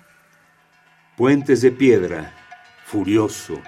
[1.17, 2.35] Puentes de Piedra,
[2.85, 3.61] Furioso,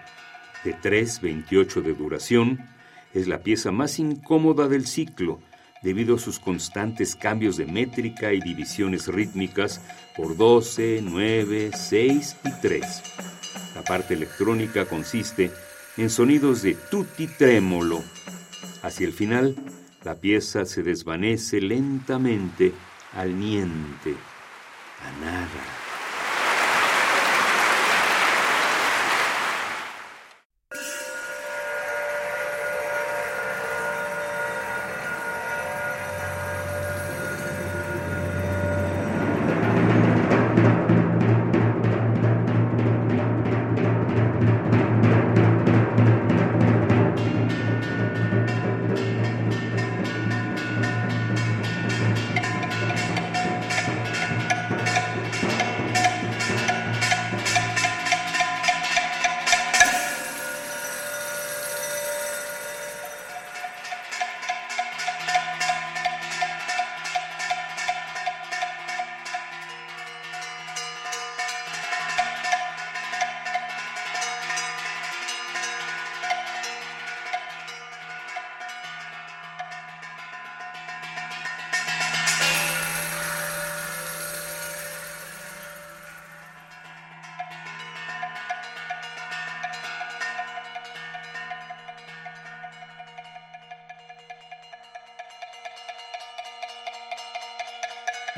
[0.64, 2.77] de 3.28 de duración,
[3.14, 5.40] es la pieza más incómoda del ciclo,
[5.82, 9.80] debido a sus constantes cambios de métrica y divisiones rítmicas
[10.16, 13.02] por 12, 9, 6 y 3.
[13.74, 15.50] La parte electrónica consiste
[15.96, 18.02] en sonidos de tutti trémolo.
[18.82, 19.56] Hacia el final,
[20.04, 22.72] la pieza se desvanece lentamente
[23.15, 24.15] al niente,
[25.02, 25.87] a nada.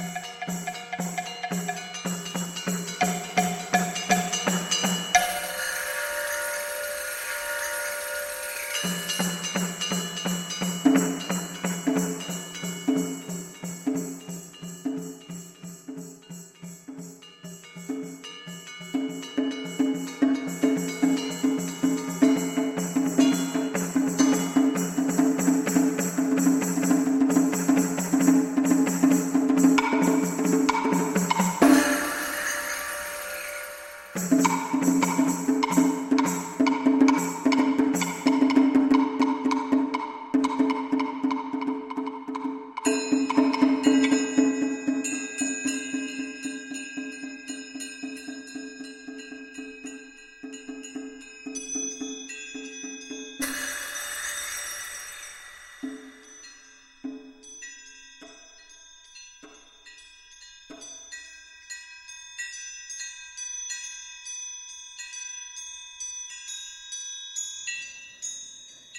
[0.00, 0.30] you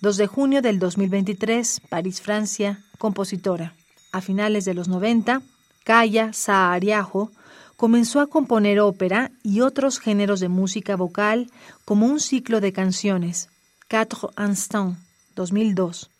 [0.00, 3.74] 2 de junio del 2023, París, Francia, compositora.
[4.12, 5.42] A finales de los 90,
[5.86, 7.30] Kaya Saariajo
[7.76, 11.48] comenzó a componer ópera y otros géneros de música vocal
[11.84, 13.50] como un ciclo de canciones,
[13.88, 14.98] Quatre Instants,
[15.36, 16.10] 2002,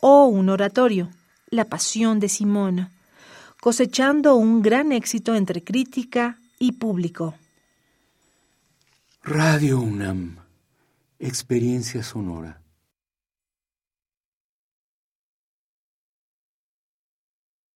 [0.00, 1.10] o un oratorio,
[1.50, 2.88] La Pasión de Simón,
[3.60, 7.34] cosechando un gran éxito entre crítica y público.
[9.22, 10.38] Radio UNAM,
[11.18, 12.59] experiencia sonora.